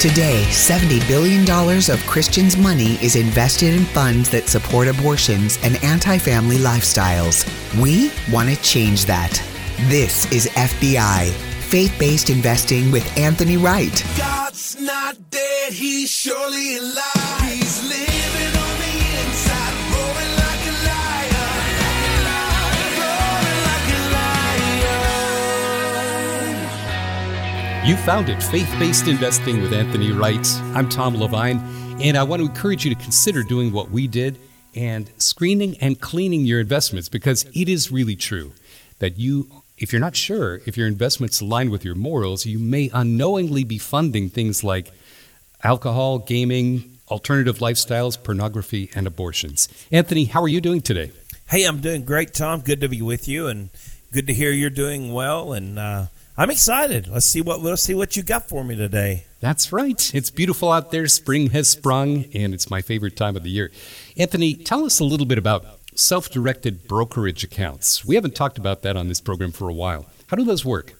[0.00, 1.42] Today, $70 billion
[1.90, 7.44] of Christians' money is invested in funds that support abortions and anti family lifestyles.
[7.78, 9.30] We want to change that.
[9.90, 11.32] This is FBI,
[11.68, 14.02] faith based investing with Anthony Wright.
[14.16, 17.42] God's not dead, he's surely alive.
[17.42, 18.29] He's living
[27.90, 30.46] You found it, Faith Based Investing with Anthony Wright.
[30.76, 31.58] I'm Tom Levine,
[32.00, 34.38] and I want to encourage you to consider doing what we did
[34.76, 38.52] and screening and cleaning your investments because it is really true
[39.00, 42.90] that you, if you're not sure if your investments align with your morals, you may
[42.94, 44.92] unknowingly be funding things like
[45.64, 49.68] alcohol, gaming, alternative lifestyles, pornography, and abortions.
[49.90, 51.10] Anthony, how are you doing today?
[51.48, 52.60] Hey, I'm doing great, Tom.
[52.60, 53.70] Good to be with you, and
[54.12, 55.52] good to hear you're doing well.
[55.52, 56.06] And uh,
[56.40, 57.06] I'm excited.
[57.06, 59.26] Let's see what let's see what you got for me today.
[59.40, 60.14] That's right.
[60.14, 61.06] It's beautiful out there.
[61.06, 63.70] Spring has sprung, and it's my favorite time of the year.
[64.16, 68.06] Anthony, tell us a little bit about self directed brokerage accounts.
[68.06, 70.06] We haven't talked about that on this program for a while.
[70.28, 70.94] How do those work?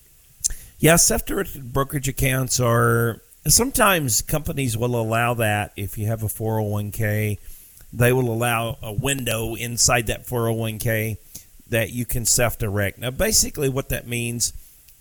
[0.78, 7.38] Yeah, self-directed brokerage accounts are sometimes companies will allow that if you have a 401k,
[7.94, 11.16] they will allow a window inside that 401k
[11.70, 12.98] that you can self-direct.
[12.98, 14.52] Now, basically what that means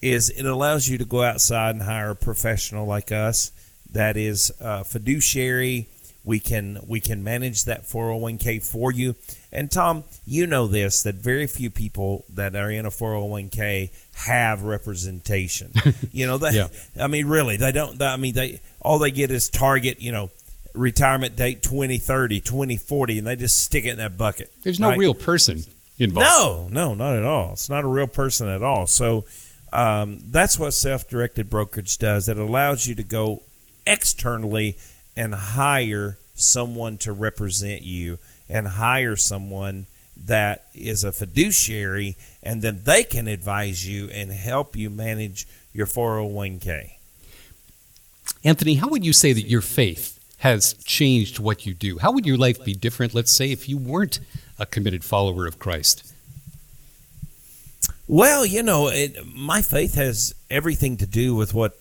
[0.02, 3.52] is it allows you to go outside and hire a professional like us
[3.92, 5.88] that is uh, fiduciary.
[6.24, 9.16] We can we can manage that 401k for you.
[9.52, 14.64] And Tom, you know this that very few people that are in a 401k have
[14.64, 15.72] representation.
[16.12, 16.68] you know, they, Yeah.
[17.00, 18.02] I mean, really, they don't.
[18.02, 20.02] I mean, they all they get is target.
[20.02, 20.30] You know,
[20.74, 24.52] retirement date 2030, 2040, and they just stick it in that bucket.
[24.64, 24.98] There's no right?
[25.00, 25.64] real person
[25.98, 26.74] involved.
[26.74, 27.54] No, no, not at all.
[27.54, 28.88] It's not a real person at all.
[28.88, 29.26] So
[29.72, 32.28] um, that's what self-directed brokerage does.
[32.28, 33.44] It allows you to go
[33.86, 34.78] externally
[35.16, 39.86] and hire someone to represent you, and hire someone
[40.26, 45.86] that is a fiduciary, and then they can advise you and help you manage your
[45.86, 46.92] 401k.
[48.44, 52.00] Anthony, how would you say that your faith has changed what you do?
[52.00, 54.20] How would your life be different, let's say, if you weren't
[54.58, 56.14] a committed follower of Christ?
[58.12, 61.78] Well, you know, it, my faith has everything to do with what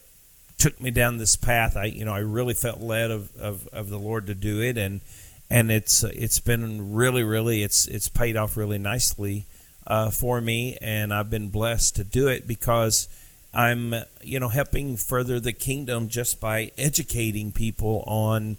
[0.59, 1.75] took me down this path.
[1.75, 4.77] I, you know, I really felt led of, of, of the Lord to do it,
[4.77, 5.01] and
[5.49, 9.47] and it's it's been really, really, it's it's paid off really nicely
[9.87, 13.09] uh, for me, and I've been blessed to do it because
[13.55, 18.59] I'm, you know, helping further the kingdom just by educating people on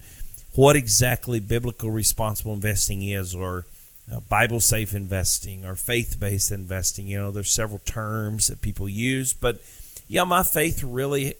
[0.55, 3.67] what exactly biblical responsible investing is, or
[4.11, 7.07] uh, Bible safe investing or faith based investing.
[7.07, 9.61] You know, there's several terms that people use, but
[10.07, 11.35] yeah, my faith really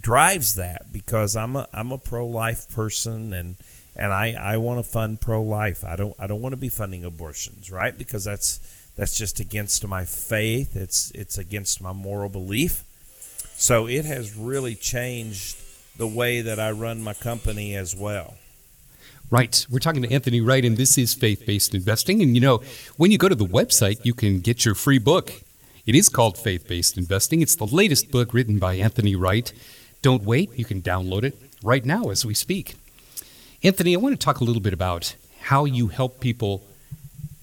[0.00, 3.56] drives that because I'm a I'm a pro life person and
[3.94, 5.84] and I, I want to fund pro life.
[5.84, 7.96] I don't I don't want to be funding abortions, right?
[7.96, 8.60] Because that's
[8.96, 10.76] that's just against my faith.
[10.76, 12.84] It's it's against my moral belief.
[13.54, 15.56] So it has really changed
[15.96, 18.34] the way that I run my company as well.
[19.32, 19.66] Right.
[19.70, 22.20] We're talking to Anthony Wright, and this is faith based investing.
[22.20, 22.58] And you know,
[22.98, 25.32] when you go to the website, you can get your free book.
[25.86, 27.40] It is called Faith Based Investing.
[27.40, 29.50] It's the latest book written by Anthony Wright.
[30.02, 32.74] Don't wait, you can download it right now as we speak.
[33.62, 36.62] Anthony, I want to talk a little bit about how you help people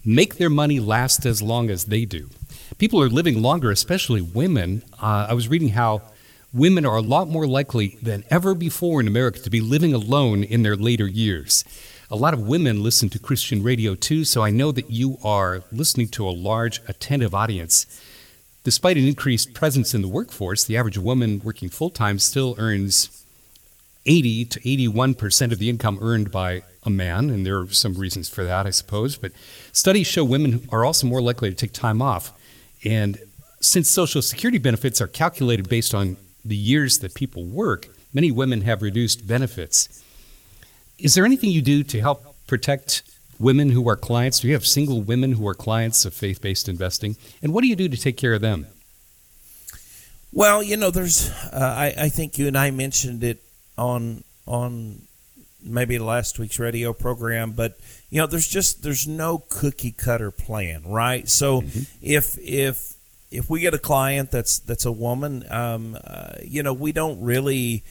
[0.04, 2.30] make their money last as long as they do.
[2.78, 4.84] People are living longer, especially women.
[5.02, 6.02] Uh, I was reading how
[6.52, 10.42] women are a lot more likely than ever before in America to be living alone
[10.42, 11.64] in their later years.
[12.10, 15.62] A lot of women listen to Christian radio too, so I know that you are
[15.70, 17.86] listening to a large, attentive audience.
[18.64, 23.24] Despite an increased presence in the workforce, the average woman working full time still earns
[24.06, 27.94] 80 to 81 percent of the income earned by a man, and there are some
[27.94, 29.16] reasons for that, I suppose.
[29.16, 29.32] But
[29.72, 32.32] studies show women are also more likely to take time off.
[32.84, 33.18] And
[33.60, 38.62] since Social Security benefits are calculated based on the years that people work, many women
[38.62, 40.02] have reduced benefits.
[40.98, 43.02] Is there anything you do to help protect
[43.38, 44.40] women who are clients?
[44.40, 47.16] Do you have single women who are clients of faith based investing?
[47.42, 48.66] And what do you do to take care of them?
[50.32, 51.30] Well, you know, there's.
[51.52, 53.42] Uh, I, I think you and I mentioned it
[53.76, 55.02] on on
[55.62, 57.78] maybe last week's radio program, but
[58.10, 61.28] you know, there's just there's no cookie cutter plan, right?
[61.28, 61.64] So
[62.00, 62.94] if if
[63.30, 67.20] if we get a client that's that's a woman, um, uh, you know, we don't
[67.20, 67.84] really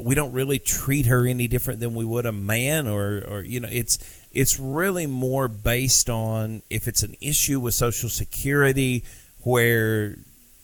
[0.00, 3.60] we don't really treat her any different than we would a man, or or you
[3.60, 3.98] know, it's
[4.32, 9.04] it's really more based on if it's an issue with Social Security
[9.42, 10.16] where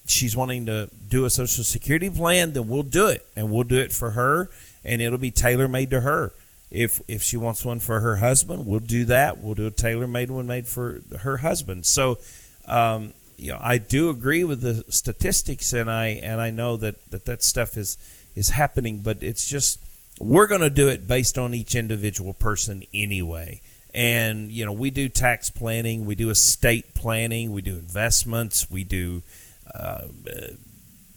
[0.07, 3.79] she's wanting to do a social security plan, then we'll do it, and we'll do
[3.79, 4.51] it for her.
[4.85, 6.33] and it'll be tailor made to her.
[6.71, 9.39] If if she wants one for her husband, we'll do that.
[9.39, 11.85] We'll do a tailor made one made for her husband.
[11.85, 12.19] So,
[12.67, 17.11] um, you know, I do agree with the statistics, and I and I know that
[17.11, 17.97] that, that stuff is
[18.37, 19.81] is happening, but it's just
[20.21, 23.63] we're going to do it based on each individual person anyway.
[23.95, 28.85] And you know, we do tax planning, we do estate planning, we do investments, we
[28.85, 29.23] do.
[29.73, 30.09] Uh,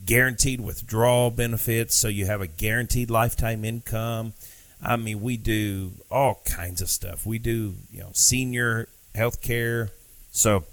[0.06, 4.34] guaranteed withdrawal benefits, so you have a guaranteed lifetime income.
[4.82, 7.26] I mean, we do all kinds of stuff.
[7.26, 9.92] We do, you know, senior health care.
[10.32, 10.66] So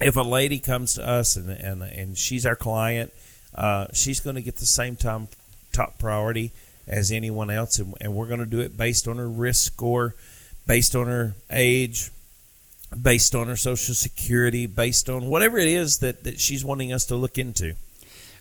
[0.00, 3.12] if a lady comes to us and and, and she's our client,
[3.54, 5.28] uh, she's going to get the same time
[5.72, 6.52] top priority
[6.86, 10.14] as anyone else, and, and we're going to do it based on her risk score,
[10.66, 12.10] based on her age,
[13.00, 17.04] based on her social security, based on whatever it is that, that she's wanting us
[17.04, 17.74] to look into.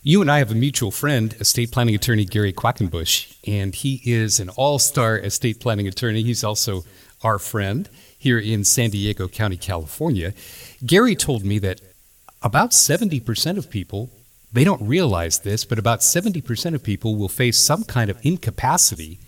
[0.03, 4.39] You and I have a mutual friend, estate planning attorney Gary Quackenbush, and he is
[4.39, 6.21] an all star estate planning attorney.
[6.21, 6.83] He's also
[7.23, 10.33] our friend here in San Diego County, California.
[10.85, 11.81] Gary told me that
[12.43, 14.11] about 70% of people,
[14.53, 19.19] they don't realize this, but about 70% of people will face some kind of incapacity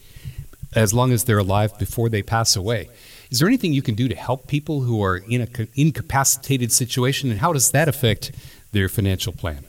[0.76, 2.90] as long as they're alive before they pass away.
[3.32, 7.32] Is there anything you can do to help people who are in an incapacitated situation,
[7.32, 8.32] and how does that affect
[8.72, 9.66] their financial plan?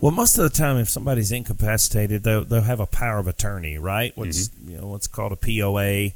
[0.00, 3.76] Well, most of the time, if somebody's incapacitated, they'll, they'll have a power of attorney,
[3.76, 4.16] right?
[4.16, 4.70] What's mm-hmm.
[4.70, 6.12] you know what's called a POA.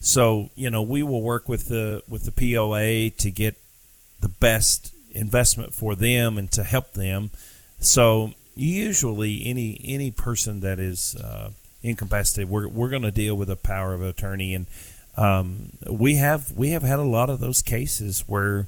[0.00, 3.56] So you know we will work with the with the POA to get
[4.20, 7.30] the best investment for them and to help them.
[7.80, 11.50] So usually, any any person that is uh,
[11.82, 14.66] incapacitated, we're we're going to deal with a power of attorney, and
[15.16, 18.66] um, we have we have had a lot of those cases where,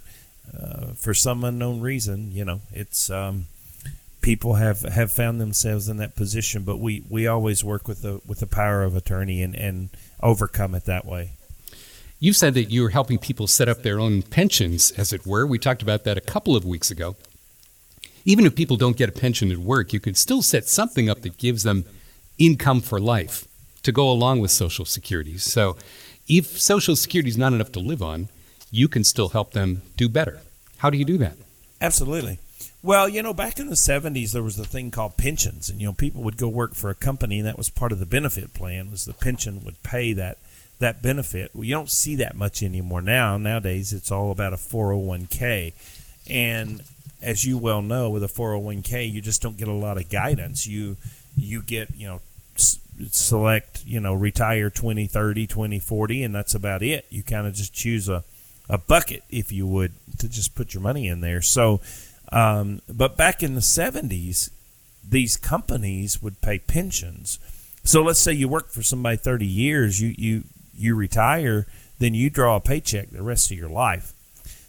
[0.58, 3.46] uh, for some unknown reason, you know, it's um,
[4.24, 8.22] people have, have found themselves in that position, but we, we always work with the
[8.26, 9.90] with the power of attorney and, and
[10.22, 11.32] overcome it that way.
[12.18, 15.46] You said that you're helping people set up their own pensions, as it were.
[15.46, 17.16] We talked about that a couple of weeks ago.
[18.24, 21.20] Even if people don't get a pension at work, you could still set something up
[21.20, 21.84] that gives them
[22.38, 23.46] income for life
[23.82, 25.36] to go along with Social Security.
[25.36, 25.76] So
[26.26, 28.28] if Social Security is not enough to live on,
[28.70, 30.40] you can still help them do better.
[30.78, 31.36] How do you do that?
[31.82, 32.38] Absolutely.
[32.84, 35.86] Well, you know, back in the 70s, there was a thing called pensions, and you
[35.86, 38.52] know, people would go work for a company, and that was part of the benefit
[38.52, 38.90] plan.
[38.90, 40.36] Was the pension would pay that
[40.80, 41.50] that benefit?
[41.54, 43.38] Well, you don't see that much anymore now.
[43.38, 45.72] Nowadays, it's all about a 401k,
[46.28, 46.82] and
[47.22, 50.66] as you well know, with a 401k, you just don't get a lot of guidance.
[50.66, 50.98] You
[51.38, 52.20] you get you know
[52.58, 57.52] select you know retire 20 30 20 40 and that's about it you kind of
[57.52, 58.22] just choose a,
[58.68, 61.80] a bucket if you would to just put your money in there so
[62.34, 64.50] um, but back in the 70s,
[65.08, 67.38] these companies would pay pensions.
[67.84, 70.42] So let's say you work for somebody 30 years, you, you,
[70.76, 71.66] you retire,
[72.00, 74.12] then you draw a paycheck the rest of your life.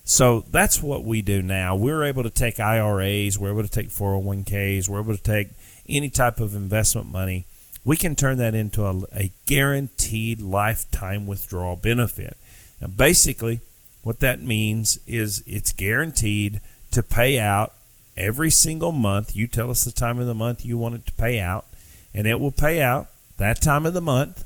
[0.03, 1.75] So that's what we do now.
[1.75, 5.47] We're able to take IRAs, we're able to take 401ks, we're able to take
[5.89, 7.45] any type of investment money.
[7.83, 12.37] We can turn that into a, a guaranteed lifetime withdrawal benefit.
[12.79, 13.61] Now, basically,
[14.03, 16.61] what that means is it's guaranteed
[16.95, 17.73] to pay out
[18.17, 19.35] every single month.
[19.35, 21.65] You tell us the time of the month you want it to pay out,
[22.13, 23.07] and it will pay out
[23.37, 24.43] that time of the month,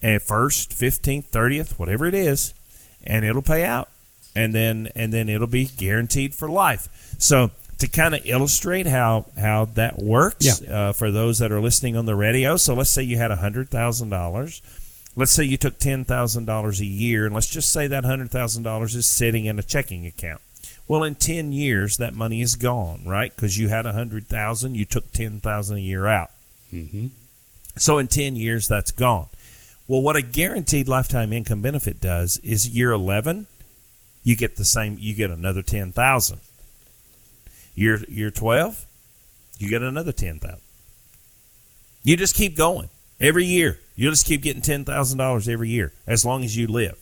[0.00, 2.54] and first, fifteenth, thirtieth, whatever it is,
[3.04, 3.88] and it'll pay out,
[4.34, 6.88] and then and then it'll be guaranteed for life.
[7.18, 10.72] So to kind of illustrate how how that works yeah.
[10.72, 12.56] uh, for those that are listening on the radio.
[12.56, 14.62] So let's say you had a hundred thousand dollars.
[15.16, 18.30] Let's say you took ten thousand dollars a year, and let's just say that hundred
[18.30, 20.40] thousand dollars is sitting in a checking account.
[20.92, 23.34] Well, in 10 years, that money is gone, right?
[23.34, 26.28] Because you had a 100000 you took 10000 a year out.
[26.70, 27.06] Mm-hmm.
[27.78, 29.28] So in 10 years, that's gone.
[29.88, 33.46] Well, what a guaranteed lifetime income benefit does is year 11,
[34.22, 36.40] you get the same, you get another 10000
[37.74, 38.84] Year, year 12,
[39.56, 40.60] you get another 10000
[42.04, 43.78] You just keep going every year.
[43.96, 46.98] You'll just keep getting $10,000 every year as long as you live.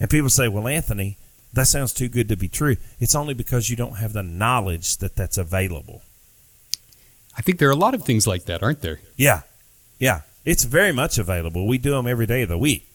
[0.00, 1.16] And people say, well, Anthony,
[1.52, 2.76] that sounds too good to be true.
[3.00, 6.02] It's only because you don't have the knowledge that that's available.
[7.36, 9.00] I think there are a lot of things like that, aren't there?
[9.16, 9.42] Yeah.
[9.98, 10.22] Yeah.
[10.44, 11.66] It's very much available.
[11.66, 12.86] We do them every day of the week.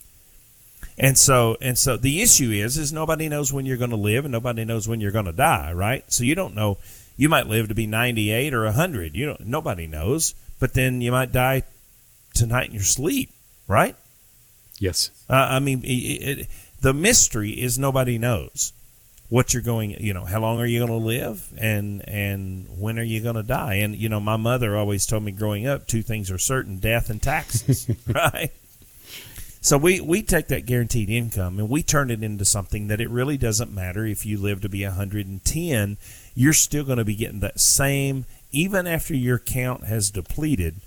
[0.98, 4.24] And so and so the issue is is nobody knows when you're going to live
[4.24, 6.04] and nobody knows when you're going to die, right?
[6.12, 6.78] So you don't know
[7.16, 9.14] you might live to be 98 or 100.
[9.14, 11.62] You don't nobody knows, but then you might die
[12.34, 13.30] tonight in your sleep,
[13.68, 13.96] right?
[14.78, 15.10] Yes.
[15.30, 16.48] Uh, I mean, it, it,
[16.82, 18.72] the mystery is nobody knows.
[19.28, 22.98] what you're going, you know, how long are you going to live, and and when
[22.98, 23.76] are you going to die?
[23.76, 27.08] And you know, my mother always told me growing up, two things are certain: death
[27.08, 28.50] and taxes, right?
[29.62, 33.08] So we, we take that guaranteed income and we turn it into something that it
[33.08, 35.96] really doesn't matter if you live to be 110,
[36.34, 40.80] you're still going to be getting that same, even after your account has depleted,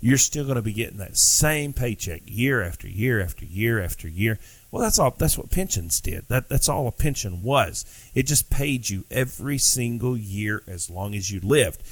[0.00, 4.08] you're still going to be getting that same paycheck year after year after year after
[4.08, 4.38] year.
[4.72, 5.14] Well, that's all.
[5.16, 6.24] That's what pensions did.
[6.28, 7.84] That that's all a pension was.
[8.14, 11.82] It just paid you every single year as long as you lived.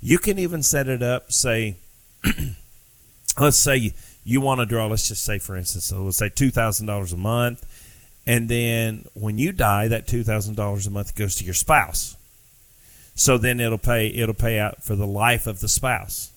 [0.00, 1.32] You can even set it up.
[1.32, 1.76] Say,
[3.38, 3.90] let's say you
[4.24, 7.64] you want to draw, let's just say, for instance, let's say $2,000 a month.
[8.26, 12.14] And then when you die, that $2,000 a month goes to your spouse.
[13.14, 16.30] So then it'll pay it'll pay out for the life of the spouse.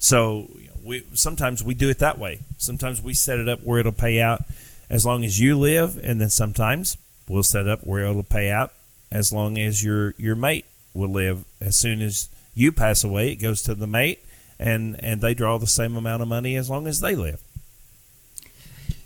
[0.00, 0.48] So
[0.82, 2.40] we sometimes we do it that way.
[2.56, 4.42] Sometimes we set it up where it'll pay out
[4.90, 6.96] as long as you live, and then sometimes
[7.28, 8.72] we'll set up where it'll pay out
[9.10, 11.44] as long as your your mate will live.
[11.60, 14.24] As soon as you pass away, it goes to the mate,
[14.58, 17.42] and and they draw the same amount of money as long as they live.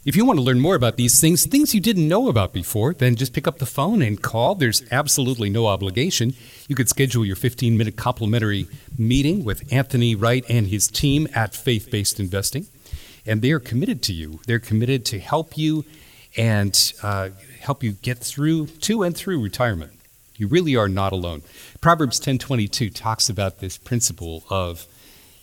[0.04, 2.92] If you want to learn more about these things, things you didn't know about before,
[2.92, 4.56] then just pick up the phone and call.
[4.56, 6.34] There's absolutely no obligation.
[6.66, 8.66] You could schedule your 15 minute complimentary
[8.98, 12.66] meeting with Anthony Wright and his team at Faith Based Investing.
[13.26, 14.40] And they are committed to you.
[14.46, 15.84] They're committed to help you
[16.36, 19.92] and uh, help you get through to and through retirement.
[20.36, 21.42] You really are not alone.
[21.80, 24.86] Proverbs 10:22 talks about this principle of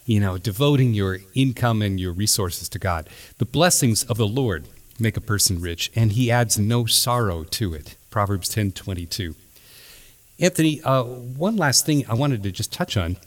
[0.10, 3.08] you know, devoting your income and your resources to God.
[3.38, 4.66] The blessings of the Lord
[5.00, 7.96] make a person rich, and he adds no sorrow to it.
[8.10, 9.36] Proverbs 10:22.
[10.40, 13.18] Anthony, uh, one last thing I wanted to just touch on.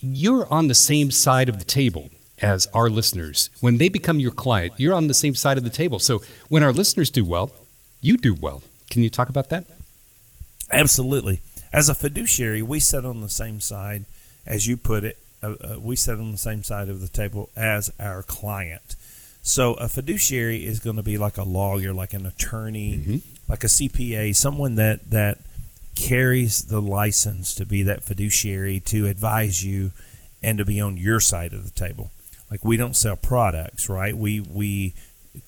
[0.00, 2.10] You're on the same side of the table
[2.44, 3.48] as our listeners.
[3.60, 5.98] When they become your client, you're on the same side of the table.
[5.98, 7.50] So when our listeners do well,
[8.02, 8.62] you do well.
[8.90, 9.64] Can you talk about that?
[10.70, 11.40] Absolutely.
[11.72, 14.04] As a fiduciary, we sit on the same side,
[14.46, 17.48] as you put it, uh, uh, we sit on the same side of the table
[17.56, 18.94] as our client.
[19.42, 23.16] So a fiduciary is going to be like a lawyer, like an attorney, mm-hmm.
[23.48, 25.38] like a CPA, someone that that
[25.94, 29.92] carries the license to be that fiduciary to advise you
[30.42, 32.10] and to be on your side of the table.
[32.54, 34.16] Like we don't sell products, right?
[34.16, 34.94] We we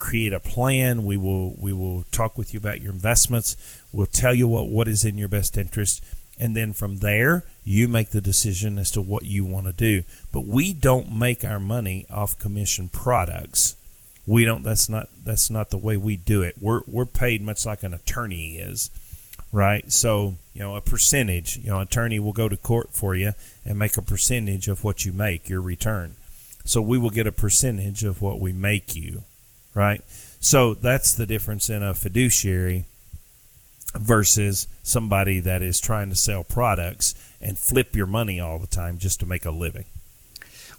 [0.01, 1.05] create a plan.
[1.05, 3.57] We will we will talk with you about your investments.
[3.93, 6.03] We'll tell you what what is in your best interest
[6.37, 10.03] and then from there you make the decision as to what you want to do
[10.33, 13.77] but we don't make our money off commission products
[14.27, 17.65] we don't that's not that's not the way we do it we're we're paid much
[17.65, 18.91] like an attorney is
[19.51, 23.33] right so you know a percentage you know attorney will go to court for you
[23.65, 26.17] and make a percentage of what you make your return
[26.67, 29.23] so we will get a percentage of what we make you
[29.75, 30.03] right
[30.41, 32.85] so that's the difference in a fiduciary
[33.99, 38.99] versus somebody that is trying to sell products and flip your money all the time
[38.99, 39.85] just to make a living.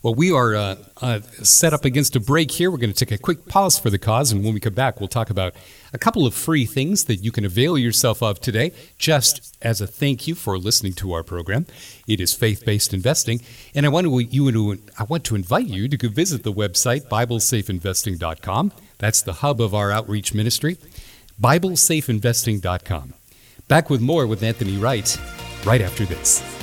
[0.03, 2.69] Well, we are uh, uh, set up against a break here.
[2.69, 4.99] We're going to take a quick pause for the cause, and when we come back,
[4.99, 5.55] we'll talk about
[5.91, 9.87] a couple of free things that you can avail yourself of today, just as a
[9.87, 11.65] thank you for listening to our program.
[12.07, 13.41] It is faith-based investing,
[13.73, 16.53] and I want to you to I want to invite you to go visit the
[16.53, 18.71] website BibleSafeInvesting.com.
[18.99, 20.77] That's the hub of our outreach ministry.
[21.41, 23.13] BibleSafeInvesting.com.
[23.67, 25.19] Back with more with Anthony Wright
[25.65, 26.56] right after this.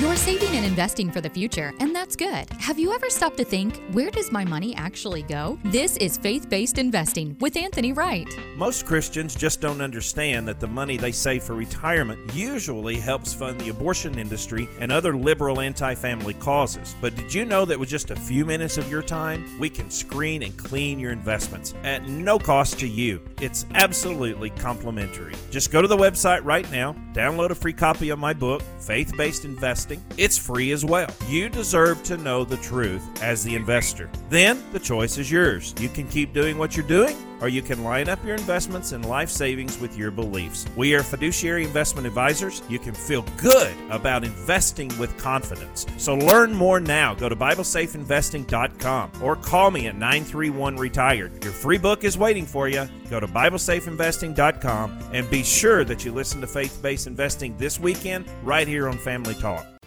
[0.00, 2.48] You're saving and investing for the future, and that's good.
[2.52, 5.58] Have you ever stopped to think, where does my money actually go?
[5.64, 8.26] This is Faith Based Investing with Anthony Wright.
[8.56, 13.60] Most Christians just don't understand that the money they save for retirement usually helps fund
[13.60, 16.96] the abortion industry and other liberal anti family causes.
[17.02, 19.90] But did you know that with just a few minutes of your time, we can
[19.90, 23.20] screen and clean your investments at no cost to you?
[23.38, 25.34] It's absolutely complimentary.
[25.50, 29.14] Just go to the website right now, download a free copy of my book, Faith
[29.18, 31.08] Based Investing investing, it's free as well.
[31.28, 34.10] You deserve to know the truth as the investor.
[34.28, 35.74] Then the choice is yours.
[35.80, 39.04] You can keep doing what you're doing, or you can line up your investments and
[39.06, 40.66] life savings with your beliefs.
[40.76, 42.62] We are fiduciary investment advisors.
[42.68, 45.86] You can feel good about investing with confidence.
[45.96, 47.14] So learn more now.
[47.14, 51.42] Go to BibleSafeInvesting.com or call me at 931 Retired.
[51.42, 52.86] Your free book is waiting for you.
[53.08, 58.26] Go to BibleSafeInvesting.com and be sure that you listen to Faith Based Investing this weekend
[58.44, 59.79] right here on Family Talk.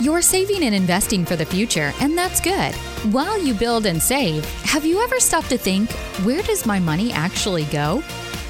[0.00, 2.74] You're saving and investing for the future, and that's good.
[3.14, 5.92] While you build and save, have you ever stopped to think,
[6.24, 8.02] where does my money actually go?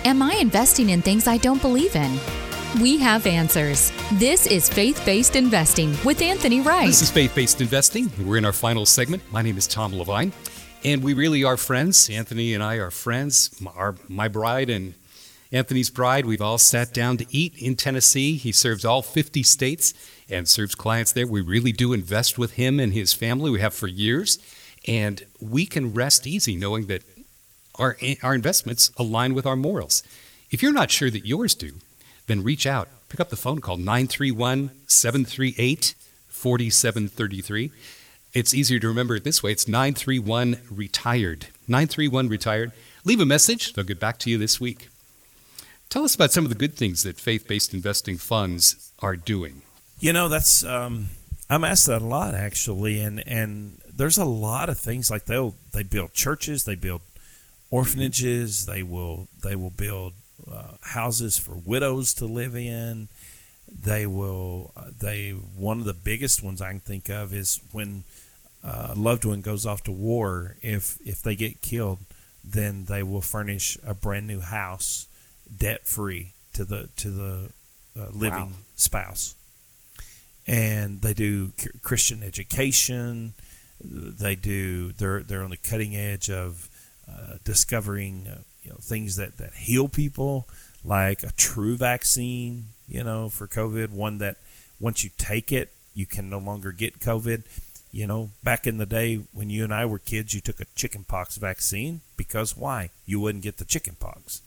[0.07, 2.19] Am I investing in things I don't believe in?
[2.81, 3.93] We have answers.
[4.15, 6.87] This is Faith Based Investing with Anthony Wright.
[6.87, 8.11] This is Faith Based Investing.
[8.25, 9.23] We're in our final segment.
[9.31, 10.33] My name is Tom Levine.
[10.83, 12.09] And we really are friends.
[12.09, 13.51] Anthony and I are friends.
[13.77, 14.95] Our, my bride and
[15.55, 18.37] Anthony's bride, we've all sat down to eat in Tennessee.
[18.37, 19.95] He serves all 50 states
[20.29, 21.29] and serves clients there.
[21.29, 23.53] We really do invest with him and his family.
[23.53, 24.41] We have for years.
[24.89, 27.03] And we can rest easy knowing that
[27.77, 30.03] our, our investments align with our morals.
[30.51, 31.75] If you're not sure that yours do,
[32.27, 32.89] then reach out.
[33.09, 35.95] Pick up the phone call 931 738
[36.27, 37.71] 4733.
[38.33, 39.53] It's easier to remember it this way.
[39.53, 41.47] It's 931 retired.
[41.69, 42.73] 931 retired.
[43.05, 43.73] Leave a message.
[43.75, 44.89] They'll get back to you this week.
[45.95, 49.63] Tell us about some of the good things that faith based investing funds are doing.
[50.01, 51.11] You know, that's um,
[51.49, 55.55] I'm asked that a lot actually, and and there's a lot of things like they'll
[55.73, 57.03] they build churches, they build
[57.71, 60.15] orphanages, they will they will build
[60.53, 63.07] uh, houses for widows to live in.
[63.69, 68.03] They will uh, they one of the biggest ones I can think of is when
[68.65, 72.01] a loved one goes off to war, if if they get killed,
[72.45, 75.07] then they will furnish a brand new house,
[75.55, 77.51] debt free to the to the
[77.99, 78.53] uh, living wow.
[78.77, 79.35] spouse.
[80.47, 83.33] And they do Christian education.
[83.83, 84.93] They do.
[84.93, 86.69] They're they're on the cutting edge of
[87.09, 90.47] uh, discovering uh, you know things that that heal people,
[90.85, 92.67] like a true vaccine.
[92.87, 94.37] You know, for COVID, one that
[94.79, 97.45] once you take it, you can no longer get COVID
[97.95, 100.67] you know, back in the day when you and I were kids, you took a
[100.75, 102.91] chickenpox vaccine because why?
[103.07, 104.43] You wouldn't get the chickenpox.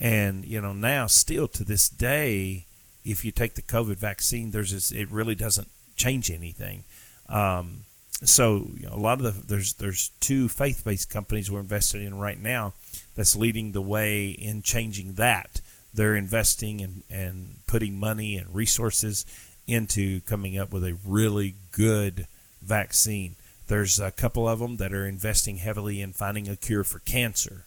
[0.00, 2.64] And you know, now still to this day,
[3.04, 6.84] if you take the COVID vaccine, there's this, it really doesn't change anything.
[7.28, 7.84] Um,
[8.22, 12.18] so you know, a lot of the there's there's two faith-based companies we're invested in
[12.18, 12.72] right now
[13.14, 15.60] that's leading the way in changing that.
[15.92, 19.26] They're investing and and putting money and resources
[19.66, 22.26] into coming up with a really good
[22.62, 23.36] vaccine.
[23.68, 27.64] There's a couple of them that are investing heavily in finding a cure for cancer.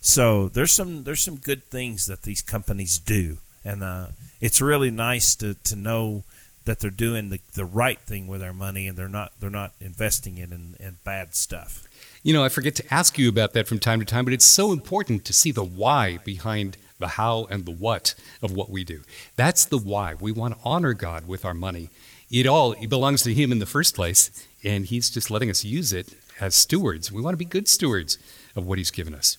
[0.00, 4.06] So there's some there's some good things that these companies do, and uh,
[4.40, 6.24] it's really nice to, to know
[6.64, 9.72] that they're doing the, the right thing with their money and they're not they're not
[9.80, 11.84] investing it in, in bad stuff.
[12.22, 14.44] You know, I forget to ask you about that from time to time, but it's
[14.44, 18.84] so important to see the why behind the how and the what of what we
[18.84, 19.02] do.
[19.36, 20.14] That's the why.
[20.14, 21.90] We want to honor God with our money
[22.30, 24.30] it all it belongs to Him in the first place,
[24.62, 27.10] and He's just letting us use it as stewards.
[27.10, 28.18] We want to be good stewards
[28.54, 29.38] of what He's given us.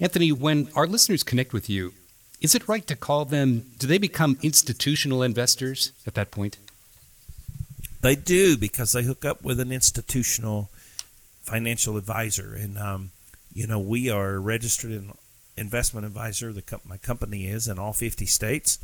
[0.00, 1.92] Anthony, when our listeners connect with you,
[2.40, 6.56] is it right to call them, do they become institutional investors at that point?
[8.00, 10.70] They do because they hook up with an institutional
[11.42, 12.54] financial advisor.
[12.54, 13.10] And, um,
[13.52, 15.12] you know, we are registered in
[15.56, 18.78] investment advisor, the my company is in all 50 states.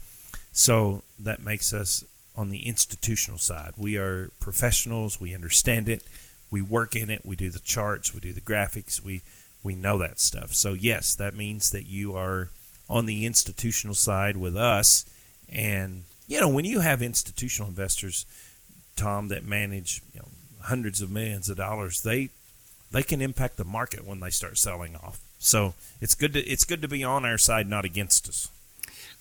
[0.53, 2.05] So that makes us
[2.37, 3.73] on the institutional side.
[3.79, 5.19] We are professionals.
[5.19, 6.03] We understand it.
[6.51, 7.25] We work in it.
[7.25, 8.13] We do the charts.
[8.13, 9.03] We do the graphics.
[9.03, 9.23] We
[9.67, 10.55] we know that stuff.
[10.55, 12.49] So yes, that means that you are
[12.89, 15.05] on the institutional side with us.
[15.51, 18.25] And you know, when you have institutional investors,
[18.97, 20.29] Tom, that manage you know,
[20.63, 22.31] hundreds of millions of dollars, they
[22.93, 25.19] they can impact the market when they start selling off.
[25.39, 28.49] So it's good to it's good to be on our side, not against us.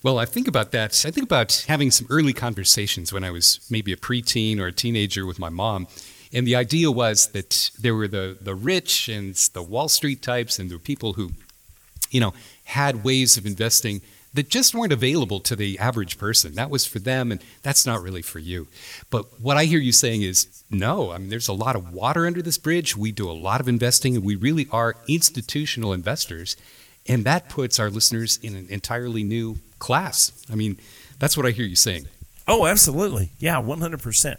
[0.03, 1.03] Well, I think about that.
[1.05, 4.71] I think about having some early conversations when I was maybe a preteen or a
[4.71, 5.87] teenager with my mom.
[6.33, 10.59] And the idea was that there were the, the rich and the Wall Street types,
[10.59, 11.31] and there were people who,
[12.09, 12.33] you know,
[12.65, 14.01] had ways of investing
[14.35, 16.55] that just weren't available to the average person.
[16.55, 18.67] That was for them, and that's not really for you.
[19.09, 22.25] But what I hear you saying is no, I mean, there's a lot of water
[22.27, 22.97] under this bridge.
[22.97, 26.57] We do a lot of investing, and we really are institutional investors.
[27.07, 30.31] And that puts our listeners in an entirely new class.
[30.51, 30.77] I mean,
[31.19, 32.07] that's what I hear you saying.
[32.47, 33.31] Oh, absolutely.
[33.39, 34.37] Yeah, 100%.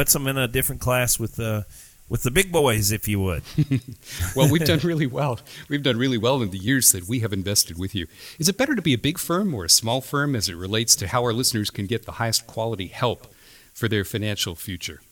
[0.00, 1.66] Puts them in a different class with the
[2.08, 3.42] with the big boys, if you would.
[4.34, 5.38] well, we've done really well.
[5.68, 8.06] We've done really well in the years that we have invested with you.
[8.38, 10.96] Is it better to be a big firm or a small firm as it relates
[10.96, 13.26] to how our listeners can get the highest quality help
[13.74, 15.02] for their financial future?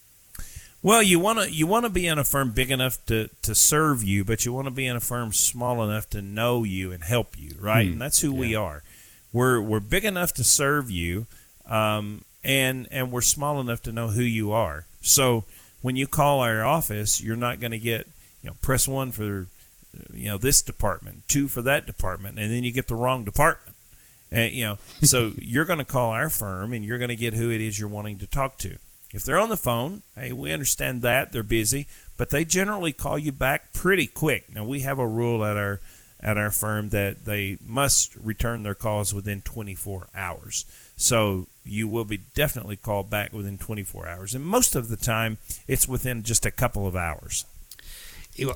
[0.82, 3.54] Well, you want to you want to be in a firm big enough to, to
[3.54, 6.92] serve you, but you want to be in a firm small enough to know you
[6.92, 7.84] and help you, right?
[7.84, 7.92] Hmm.
[7.92, 8.40] And that's who yeah.
[8.40, 8.82] we are.
[9.34, 11.26] We're we're big enough to serve you,
[11.66, 14.86] um, and and we're small enough to know who you are.
[15.00, 15.44] So
[15.82, 18.06] when you call our office, you're not going to get
[18.42, 19.46] you know press one for
[20.12, 23.76] you know this department, two for that department, and then you get the wrong department.
[24.30, 27.34] And you know, so you're going to call our firm, and you're going to get
[27.34, 28.78] who it is you're wanting to talk to.
[29.12, 31.86] If they're on the phone, hey, we understand that they're busy,
[32.18, 34.54] but they generally call you back pretty quick.
[34.54, 35.80] Now we have a rule at our
[36.20, 40.64] at our firm that they must return their calls within 24 hours.
[40.98, 45.38] So you will be definitely called back within 24 hours, and most of the time
[45.68, 47.46] it's within just a couple of hours.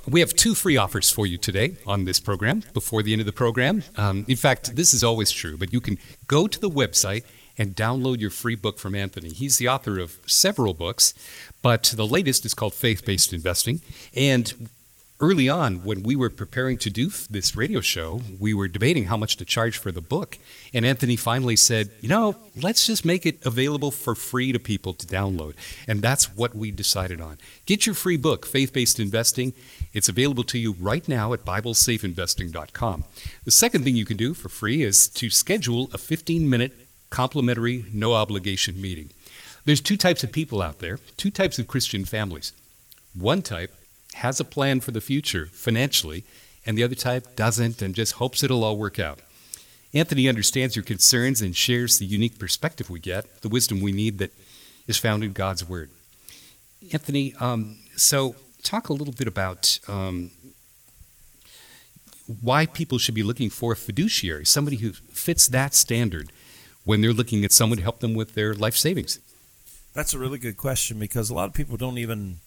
[0.08, 3.26] we have two free offers for you today on this program before the end of
[3.26, 3.84] the program.
[3.96, 7.24] Um, in fact, this is always true, but you can go to the website
[7.56, 9.28] and download your free book from Anthony.
[9.28, 11.14] He's the author of several books,
[11.62, 13.80] but the latest is called Faith Based Investing.
[14.14, 14.68] And
[15.22, 19.16] early on, when we were preparing to do this radio show, we were debating how
[19.16, 20.36] much to charge for the book.
[20.74, 24.92] And Anthony finally said, you know, let's just make it available for free to people
[24.94, 25.54] to download.
[25.86, 27.38] And that's what we decided on.
[27.66, 29.52] Get your free book, Faith Based Investing.
[29.92, 33.04] It's available to you right now at BibleSafeInvesting.com.
[33.44, 36.72] The second thing you can do for free is to schedule a 15 minute
[37.10, 39.10] complimentary, no obligation meeting.
[39.64, 42.52] There's two types of people out there, two types of Christian families.
[43.14, 43.72] One type
[44.14, 46.24] has a plan for the future financially,
[46.64, 49.20] and the other type doesn't and just hopes it'll all work out.
[49.94, 54.18] Anthony understands your concerns and shares the unique perspective we get, the wisdom we need
[54.18, 54.32] that
[54.86, 55.90] is found in God's Word.
[56.92, 60.30] Anthony, um, so talk a little bit about um,
[62.40, 66.32] why people should be looking for a fiduciary, somebody who fits that standard
[66.84, 69.20] when they're looking at someone to help them with their life savings.
[69.94, 72.38] That's a really good question because a lot of people don't even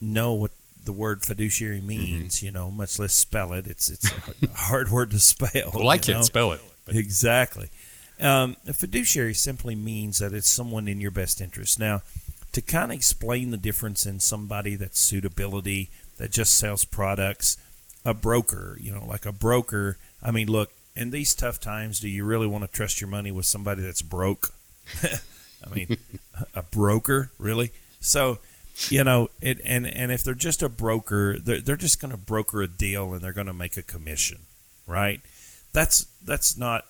[0.00, 0.50] know what
[0.84, 1.86] the word fiduciary Mm-hmm.
[1.86, 3.66] means, you know, much less spell it.
[3.66, 4.10] It's it's
[4.42, 5.70] a hard word to spell.
[5.74, 6.22] Well, I can't know?
[6.22, 6.60] spell it.
[6.88, 7.70] Exactly.
[8.20, 11.78] Um, a fiduciary simply means that it's someone in your best interest.
[11.78, 12.02] Now,
[12.52, 17.56] to kind of explain the difference in somebody that's suitability, that just sells products,
[18.04, 19.96] a broker, you know, like a broker.
[20.22, 23.32] I mean, look, in these tough times, do you really want to trust your money
[23.32, 24.54] with somebody that's broke?
[25.02, 25.96] I mean,
[26.54, 27.72] a broker, really?
[28.00, 28.38] So,
[28.88, 32.16] you know, it and and if they're just a broker, they're they're just going to
[32.16, 34.40] broker a deal and they're going to make a commission,
[34.86, 35.20] right?
[35.72, 36.84] That's that's not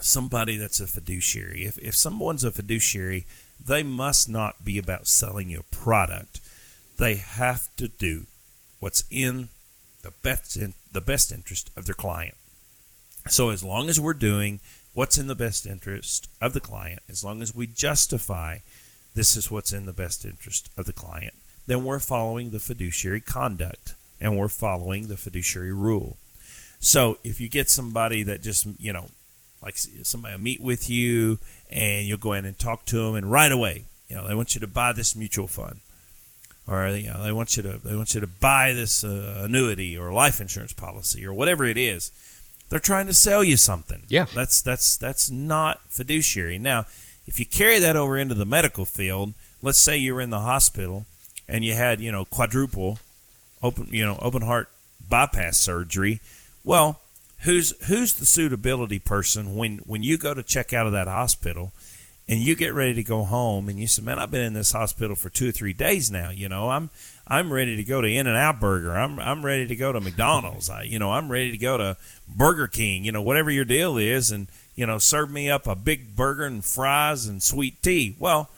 [0.00, 1.64] somebody that's a fiduciary.
[1.64, 3.26] If if someone's a fiduciary,
[3.64, 6.40] they must not be about selling you a product.
[6.98, 8.26] They have to do
[8.80, 9.48] what's in
[10.02, 12.34] the best in the best interest of their client.
[13.28, 14.60] So as long as we're doing
[14.94, 18.58] what's in the best interest of the client, as long as we justify
[19.14, 21.34] this is what's in the best interest of the client,
[21.66, 26.16] then we're following the fiduciary conduct and we're following the fiduciary rule.
[26.80, 29.06] So if you get somebody that just, you know,
[29.62, 31.38] like somebody will meet with you
[31.70, 34.54] and you'll go in and talk to them and right away, you know, they want
[34.54, 35.80] you to buy this mutual fund
[36.66, 39.96] or you know, they want you to they want you to buy this uh, annuity
[39.96, 42.12] or life insurance policy or whatever it is.
[42.68, 44.02] They're trying to sell you something.
[44.08, 44.26] Yeah.
[44.34, 46.58] That's that's that's not fiduciary.
[46.58, 46.86] Now,
[47.26, 51.06] if you carry that over into the medical field, let's say you're in the hospital
[51.48, 52.98] and you had, you know, quadruple
[53.62, 54.68] open, you know, open heart
[55.08, 56.20] bypass surgery.
[56.64, 57.00] Well,
[57.40, 61.72] who's who's the suitability person when when you go to check out of that hospital
[62.28, 64.72] and you get ready to go home and you say, "Man, I've been in this
[64.72, 66.70] hospital for 2 or 3 days now, you know.
[66.70, 66.90] I'm
[67.26, 68.96] I'm ready to go to In-N-Out Burger.
[68.96, 70.70] I'm I'm ready to go to McDonald's.
[70.70, 71.96] I, you know, I'm ready to go to
[72.28, 75.74] Burger King, you know, whatever your deal is and you know, serve me up a
[75.74, 78.50] big burger and fries and sweet tea." Well,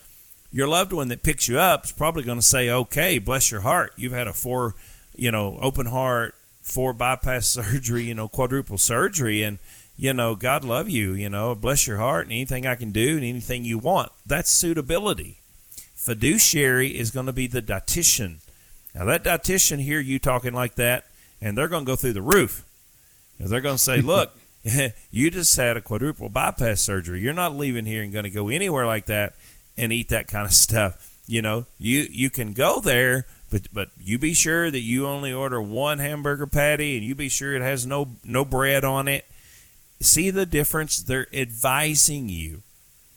[0.55, 3.63] your loved one that picks you up is probably going to say, "Okay, bless your
[3.63, 3.93] heart.
[3.97, 4.75] You've had a four,
[5.17, 9.59] you know, open heart, four bypass surgery, you know, quadruple surgery, and
[9.97, 11.13] you know, God love you.
[11.13, 14.13] You know, bless your heart, and anything I can do, and anything you want.
[14.27, 15.39] That's suitability.
[15.95, 18.37] Fiduciary is going to be the dietitian.
[18.95, 21.07] Now, that dietitian hear you talking like that,
[21.41, 22.65] and they're going to go through the roof.
[23.39, 24.37] They're going to say, "Look."
[25.11, 27.21] you just had a quadruple bypass surgery.
[27.21, 29.35] You're not leaving here and going to go anywhere like that
[29.77, 31.11] and eat that kind of stuff.
[31.27, 35.33] You know, you you can go there, but but you be sure that you only
[35.33, 39.25] order one hamburger patty, and you be sure it has no no bread on it.
[40.01, 41.03] See the difference?
[41.03, 42.63] They're advising you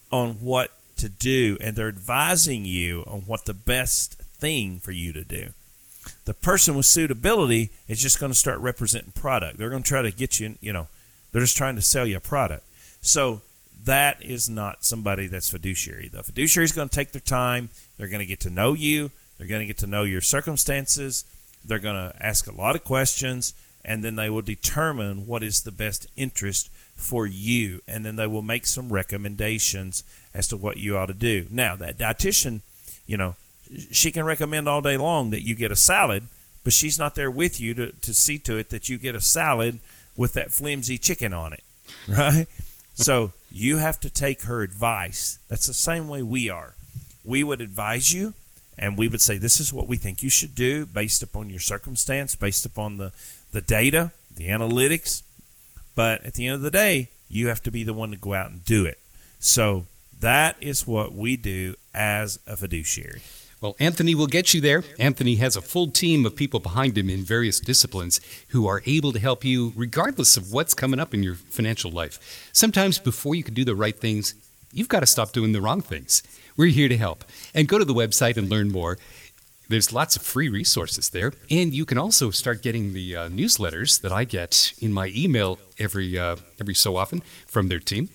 [0.10, 5.12] on what to do, and they're advising you on what the best thing for you
[5.12, 5.50] to do.
[6.24, 9.58] The person with suitability is just going to start representing product.
[9.58, 10.88] They're going to try to get you, you know,
[11.38, 12.64] they're just trying to sell you a product.
[13.00, 13.42] So
[13.86, 16.08] that is not somebody that's fiduciary.
[16.08, 17.70] The fiduciary is going to take their time.
[17.96, 19.12] They're going to get to know you.
[19.38, 21.26] They're going to get to know your circumstances.
[21.64, 23.54] They're going to ask a lot of questions,
[23.86, 27.82] and then they will determine what is the best interest for you.
[27.88, 31.46] And then they will make some recommendations as to what you ought to do.
[31.52, 32.62] Now, that dietitian,
[33.06, 33.36] you know,
[33.92, 36.24] she can recommend all day long that you get a salad,
[36.64, 39.22] but she's not there with you to, to see to it that you get a
[39.22, 39.78] salad
[40.18, 41.64] with that flimsy chicken on it,
[42.08, 42.48] right?
[42.94, 45.40] so you have to take her advice.
[45.48, 46.74] That's the same way we are.
[47.24, 48.34] We would advise you,
[48.78, 51.60] and we would say, This is what we think you should do based upon your
[51.60, 53.14] circumstance, based upon the,
[53.52, 55.22] the data, the analytics.
[55.96, 58.34] But at the end of the day, you have to be the one to go
[58.34, 59.00] out and do it.
[59.40, 59.86] So
[60.20, 63.22] that is what we do as a fiduciary.
[63.60, 64.84] Well, Anthony will get you there.
[65.00, 69.12] Anthony has a full team of people behind him in various disciplines who are able
[69.12, 72.50] to help you regardless of what's coming up in your financial life.
[72.54, 74.36] Sometimes before you can do the right things,
[74.72, 76.22] you've got to stop doing the wrong things.
[76.56, 77.24] We're here to help.
[77.56, 79.00] And go to the website and learn more.
[79.70, 84.00] There's lots of free resources there, and you can also start getting the uh, newsletters
[84.02, 88.08] that I get in my email every uh, every so often from their team.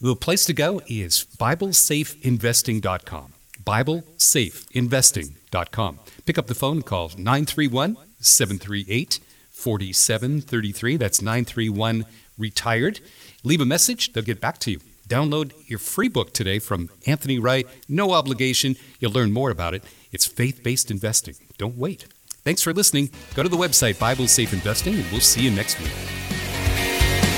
[0.00, 3.35] The place to go is BibleSafeInvesting.com.
[3.66, 5.98] BibleSafeInvesting.com.
[6.24, 10.96] Pick up the phone and call 931 738 4733.
[10.96, 12.06] That's 931
[12.38, 13.00] retired.
[13.42, 14.80] Leave a message, they'll get back to you.
[15.08, 17.66] Download your free book today from Anthony Wright.
[17.88, 18.76] No obligation.
[18.98, 19.84] You'll learn more about it.
[20.10, 21.36] It's faith based investing.
[21.58, 22.06] Don't wait.
[22.42, 23.10] Thanks for listening.
[23.34, 25.92] Go to the website, Bible Safe Investing, and we'll see you next week.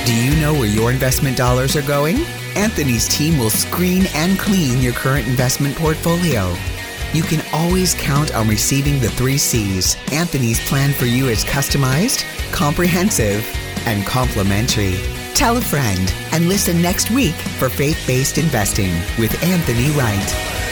[0.07, 2.17] Do you know where your investment dollars are going?
[2.59, 6.57] Anthony's team will screen and clean your current investment portfolio.
[7.13, 9.97] You can always count on receiving the three C's.
[10.11, 13.47] Anthony's plan for you is customized, comprehensive,
[13.87, 14.97] and complimentary.
[15.35, 20.68] Tell a friend and listen next week for Faith Based Investing with Anthony Wright.